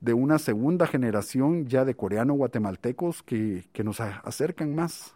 de 0.00 0.14
una 0.14 0.38
segunda 0.38 0.86
generación 0.86 1.66
ya 1.66 1.84
de 1.84 1.96
coreano-guatemaltecos 1.96 3.22
que, 3.22 3.64
que 3.72 3.82
nos 3.82 4.00
acercan 4.00 4.74
más. 4.74 5.15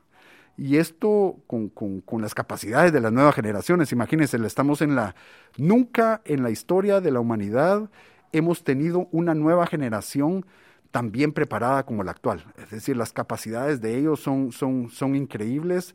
Y 0.57 0.76
esto 0.76 1.37
con, 1.47 1.69
con, 1.69 2.23
las 2.23 2.35
capacidades 2.35 2.92
de 2.92 3.00
las 3.00 3.12
nuevas 3.12 3.35
generaciones. 3.35 3.92
Imagínense, 3.92 4.37
estamos 4.45 4.83
en 4.83 4.95
la. 4.95 5.14
Nunca 5.57 6.21
en 6.25 6.42
la 6.42 6.50
historia 6.50 7.00
de 7.00 7.11
la 7.11 7.21
humanidad 7.21 7.88
hemos 8.33 8.62
tenido 8.62 9.09
una 9.11 9.35
nueva 9.35 9.66
generación 9.66 10.45
tan 10.90 11.12
bien 11.12 11.33
preparada 11.33 11.85
como 11.85 12.02
la 12.02 12.11
actual. 12.11 12.45
Es 12.59 12.71
decir, 12.71 12.97
las 12.97 13.12
capacidades 13.12 13.80
de 13.80 13.97
ellos 13.97 14.21
son, 14.21 14.52
son, 14.52 14.90
son 14.90 15.14
increíbles. 15.14 15.95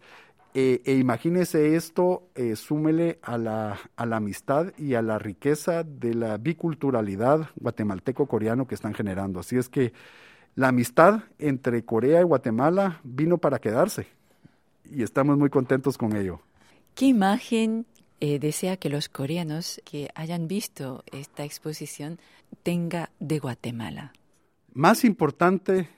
Eh, 0.53 0.81
e 0.85 0.93
imagínese 0.93 1.75
esto, 1.75 2.29
eh, 2.33 2.55
súmele 2.55 3.19
a 3.21 3.37
la, 3.37 3.77
a 3.97 4.05
la 4.05 4.17
amistad 4.17 4.71
y 4.77 4.93
a 4.93 5.01
la 5.01 5.19
riqueza 5.19 5.83
de 5.83 6.13
la 6.13 6.37
biculturalidad 6.37 7.49
guatemalteco-coreano 7.57 8.65
que 8.65 8.75
están 8.75 8.93
generando. 8.93 9.41
Así 9.41 9.57
es 9.57 9.67
que 9.67 9.91
la 10.55 10.69
amistad 10.69 11.23
entre 11.39 11.83
Corea 11.83 12.21
y 12.21 12.23
Guatemala 12.23 13.01
vino 13.03 13.37
para 13.37 13.59
quedarse 13.59 14.07
y 14.91 15.03
estamos 15.03 15.37
muy 15.37 15.49
contentos 15.49 15.97
con 15.97 16.15
ello. 16.15 16.41
¿Qué 16.95 17.05
imagen 17.05 17.85
eh, 18.19 18.39
desea 18.39 18.77
que 18.77 18.89
los 18.89 19.09
coreanos 19.09 19.81
que 19.83 20.09
hayan 20.15 20.47
visto 20.47 21.03
esta 21.11 21.43
exposición 21.43 22.19
tenga 22.63 23.09
de 23.19 23.39
Guatemala? 23.39 24.13
Más 24.73 25.03
importante, 25.03 25.89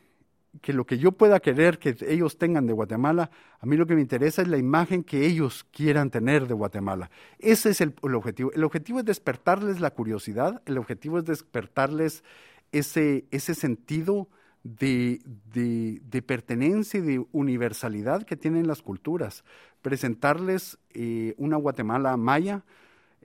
que 0.61 0.73
lo 0.73 0.85
que 0.85 0.97
yo 0.97 1.11
pueda 1.11 1.39
querer 1.39 1.79
que 1.79 1.95
ellos 2.07 2.37
tengan 2.37 2.65
de 2.65 2.73
Guatemala, 2.73 3.29
a 3.59 3.65
mí 3.65 3.77
lo 3.77 3.85
que 3.85 3.95
me 3.95 4.01
interesa 4.01 4.41
es 4.41 4.47
la 4.47 4.57
imagen 4.57 5.03
que 5.03 5.25
ellos 5.25 5.65
quieran 5.71 6.09
tener 6.09 6.47
de 6.47 6.53
Guatemala. 6.53 7.09
Ese 7.39 7.69
es 7.69 7.81
el, 7.81 7.93
objetivo. 8.01 8.51
El 8.53 8.63
objetivo 8.63 8.99
es 8.99 9.05
despertarles 9.05 9.79
la 9.79 9.91
curiosidad, 9.91 10.61
el 10.65 10.77
objetivo 10.77 11.19
es 11.19 11.25
despertarles 11.25 12.23
ese, 12.71 13.25
ese 13.31 13.55
sentido 13.55 14.27
de, 14.63 15.21
de, 15.53 16.21
pertenencia 16.21 16.99
y 16.99 17.03
de 17.03 17.25
universalidad 17.31 18.23
que 18.23 18.35
tienen 18.35 18.67
las 18.67 18.81
culturas. 18.81 19.43
Presentarles 19.81 20.77
eh, 20.93 21.33
una 21.37 21.57
Guatemala 21.57 22.17
maya 22.17 22.63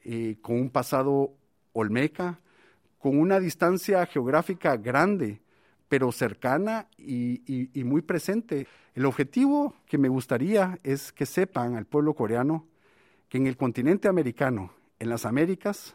eh, 0.05 0.37
con 0.41 0.57
un 0.57 0.71
pasado 0.71 1.33
olmeca, 1.73 2.41
con 2.99 3.19
una 3.19 3.41
distancia 3.41 4.07
geográfica 4.07 4.77
grande, 4.77 5.41
pero 5.89 6.11
cercana 6.11 6.87
y, 6.97 7.71
muy 7.85 8.01
presente. 8.01 8.67
El 8.95 9.05
objetivo 9.05 9.75
que 9.87 9.99
me 9.99 10.09
gustaría 10.09 10.79
es 10.83 11.13
que 11.13 11.27
sepan 11.27 11.77
al 11.77 11.85
pueblo 11.85 12.15
coreano 12.15 12.67
que 13.29 13.39
en 13.39 13.47
el 13.47 13.57
continente 13.57 14.09
americano, 14.09 14.73
en 14.99 15.11
las 15.11 15.27
Américas, 15.27 15.95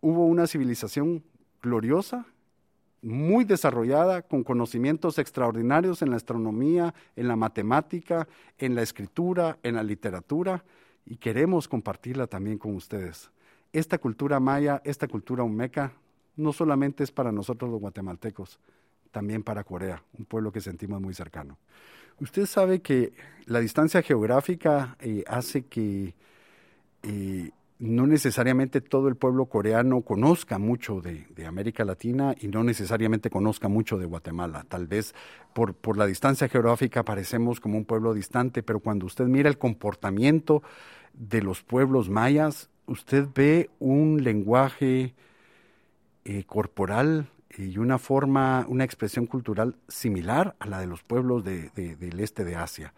hubo 0.00 0.26
una 0.26 0.46
civilización 0.46 1.22
gloriosa, 1.60 2.26
muy 3.02 3.44
desarrollada, 3.44 4.22
con 4.22 4.44
conocimientos 4.44 5.18
extraordinarios 5.18 6.02
en 6.02 6.10
la 6.10 6.16
astronomía, 6.16 6.94
en 7.16 7.28
la 7.28 7.36
matemática, 7.36 8.28
en 8.58 8.74
la 8.74 8.82
escritura, 8.82 9.58
en 9.62 9.74
la 9.74 9.82
literatura, 9.82 10.64
y 11.04 11.16
queremos 11.16 11.66
compartirla 11.66 12.28
también 12.28 12.58
con 12.58 12.76
ustedes. 12.76 13.30
Esta 13.72 13.98
cultura 13.98 14.38
maya, 14.38 14.80
esta 14.84 15.08
cultura 15.08 15.42
olmeca, 15.42 15.92
no 16.36 16.52
solamente 16.52 17.02
es 17.02 17.10
para 17.10 17.32
nosotros 17.32 17.70
los 17.70 17.80
guatemaltecos, 17.80 18.60
también 19.10 19.42
para 19.42 19.64
Corea, 19.64 20.02
un 20.18 20.24
pueblo 20.24 20.52
que 20.52 20.60
sentimos 20.60 21.00
muy 21.00 21.12
cercano. 21.12 21.58
Usted 22.20 22.46
sabe 22.46 22.80
que 22.80 23.12
la 23.46 23.58
distancia 23.58 24.00
geográfica 24.02 24.96
eh, 25.00 25.24
hace 25.26 25.64
que 25.64 26.14
eh, 27.02 27.50
no 27.82 28.06
necesariamente 28.06 28.80
todo 28.80 29.08
el 29.08 29.16
pueblo 29.16 29.46
coreano 29.46 30.02
conozca 30.02 30.60
mucho 30.60 31.00
de, 31.00 31.26
América 31.44 31.84
Latina 31.84 32.32
y 32.40 32.46
no 32.46 32.62
necesariamente 32.62 33.28
conozca 33.28 33.66
mucho 33.66 33.98
de 33.98 34.06
Guatemala. 34.06 34.64
Tal 34.68 34.86
vez 34.86 35.16
por, 35.52 35.96
la 35.96 36.06
distancia 36.06 36.48
geográfica 36.48 37.04
parecemos 37.04 37.58
como 37.58 37.76
un 37.76 37.84
pueblo 37.84 38.14
distante, 38.14 38.62
pero 38.62 38.78
cuando 38.78 39.06
usted 39.06 39.24
mira 39.24 39.48
el 39.48 39.58
comportamiento 39.58 40.62
de 41.12 41.42
los 41.42 41.64
pueblos 41.64 42.08
mayas, 42.08 42.70
usted 42.86 43.26
ve 43.34 43.68
un 43.80 44.22
lenguaje 44.22 45.16
eh, 46.24 46.44
corporal 46.44 47.26
y 47.58 47.78
una 47.78 47.98
forma, 47.98 48.64
una 48.68 48.84
expresión 48.84 49.26
cultural 49.26 49.74
similar 49.88 50.54
a 50.60 50.68
la 50.68 50.78
de 50.78 50.86
los 50.86 51.02
pueblos 51.02 51.42
de, 51.42 51.70
del 51.70 52.20
este 52.20 52.44
de 52.44 52.54
Asia. 52.54 52.94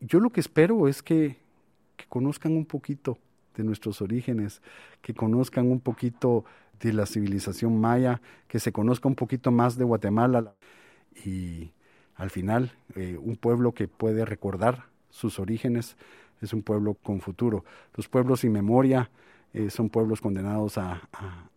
Yo 0.00 0.20
lo 0.20 0.30
que 0.30 0.40
espero 0.40 0.88
es 0.88 1.02
que, 1.02 1.36
conozcan 2.08 2.52
un 2.52 2.66
poquito 2.66 3.18
de 3.56 3.64
nuestros 3.64 4.02
orígenes, 4.02 4.62
que 5.02 5.14
conozcan 5.14 5.70
un 5.70 5.80
poquito 5.80 6.44
de 6.80 6.92
la 6.92 7.06
civilización 7.06 7.80
maya, 7.80 8.20
que 8.48 8.60
se 8.60 8.72
conozca 8.72 9.08
un 9.08 9.14
poquito 9.14 9.50
más 9.50 9.76
de 9.76 9.84
Guatemala 9.84 10.54
y 11.24 11.72
al 12.14 12.30
final 12.30 12.72
eh, 12.94 13.18
un 13.20 13.36
pueblo 13.36 13.72
que 13.72 13.88
puede 13.88 14.24
recordar 14.24 14.84
sus 15.10 15.38
orígenes 15.38 15.96
es 16.42 16.52
un 16.52 16.62
pueblo 16.62 16.94
con 16.94 17.20
futuro. 17.20 17.64
Los 17.94 18.08
pueblos 18.08 18.40
sin 18.40 18.52
memoria 18.52 19.10
eh, 19.54 19.70
son 19.70 19.88
pueblos 19.88 20.20
condenados 20.20 20.76
a, 20.76 21.08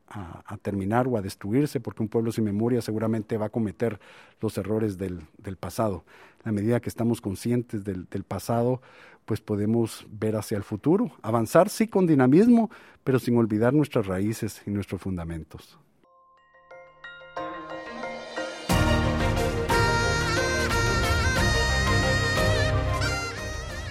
a, 0.10 0.58
terminar 0.58 1.08
o 1.08 1.18
a 1.18 1.22
destruirse, 1.22 1.80
porque 1.80 2.02
un 2.02 2.10
pueblo 2.10 2.32
sin 2.32 2.44
memoria 2.44 2.82
seguramente 2.82 3.38
va 3.38 3.48
a 3.48 3.50
cometer 3.50 4.00
los 4.42 4.58
errores 4.58 4.98
del, 4.98 5.28
pasado. 5.60 6.04
A 6.44 6.52
medida 6.52 6.80
que 6.80 6.90
estamos 6.90 7.22
conscientes 7.22 7.84
del, 7.84 8.08
del, 8.10 8.24
pasado, 8.24 8.82
pues 9.30 9.42
podemos 9.42 10.08
ver 10.10 10.36
hacia 10.36 10.58
el 10.58 10.64
futuro, 10.64 11.12
avanzar 11.22 11.70
sí 11.70 11.88
con 11.88 12.08
dinamismo, 12.08 12.72
pero 13.04 13.20
sin 13.20 13.38
olvidar 13.38 13.76
nuestras 13.76 14.08
raíces 14.08 14.64
y 14.66 14.72
nuestros 14.72 15.04
fundamentos. 15.04 15.78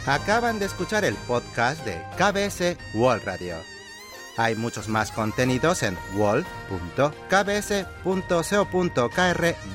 Acaban 0.06 0.58
de 0.58 0.66
escuchar 0.66 1.04
el 1.04 1.14
podcast 1.28 1.86
de 1.86 2.02
KBS 2.16 2.76
World 2.96 3.22
Radio. 3.24 3.54
Hay 4.38 4.56
muchos 4.56 4.88
más 4.88 5.12
contenidos 5.12 5.84
en 5.84 5.96
wall.kbs.co.kr 6.16 6.56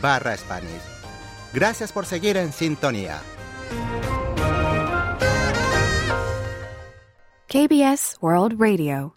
barra 0.01 0.35
Spanish. 0.35 0.81
Gracias 1.53 1.93
por 1.93 2.05
seguir 2.05 2.35
en 2.35 2.51
sintonía. 2.51 3.21
KBS 7.53 8.19
World 8.19 8.59
Radio 8.59 9.13